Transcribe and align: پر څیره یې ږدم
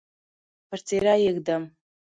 پر 0.67 0.79
څیره 0.87 1.13
یې 1.21 1.29
ږدم 1.35 1.63